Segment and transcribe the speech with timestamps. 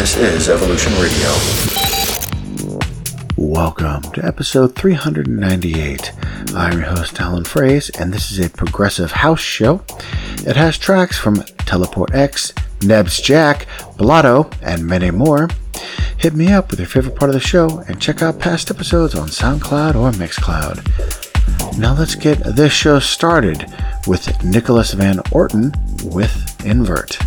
[0.00, 1.30] This is Evolution Radio.
[3.36, 6.12] Welcome to episode 398.
[6.56, 9.84] I'm your host, Alan Fraze, and this is a progressive house show.
[10.46, 13.66] It has tracks from Teleport X, Nebs Jack,
[13.98, 15.50] Blotto, and many more.
[16.16, 19.14] Hit me up with your favorite part of the show and check out past episodes
[19.14, 21.78] on SoundCloud or Mixcloud.
[21.78, 23.66] Now let's get this show started
[24.06, 25.74] with Nicholas Van Orton
[26.04, 27.18] with Invert.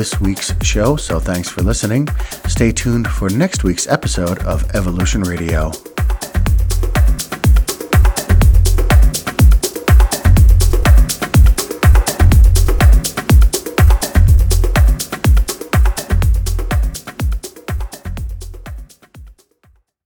[0.00, 2.08] This week's show, so thanks for listening.
[2.48, 5.70] Stay tuned for next week's episode of Evolution Radio.